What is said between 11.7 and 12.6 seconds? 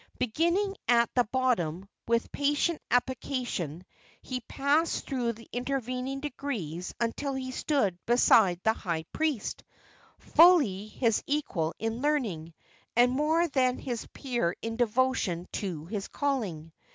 in learning,